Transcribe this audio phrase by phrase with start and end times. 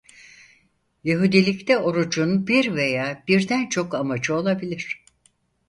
[1.03, 5.05] Yahudilik'te orucun bir veya birden çok amacı olabilir.